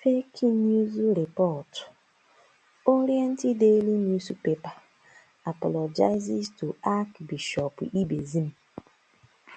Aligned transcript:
Fake 0.00 0.38
News 0.42 0.94
Report: 1.20 1.72
Orient 2.86 3.38
Daily 3.60 3.96
Newspaper 4.08 4.72
Apolgizes 5.50 6.46
To 6.58 6.66
Archbishop 6.82 7.74
Ibezim 8.00 8.48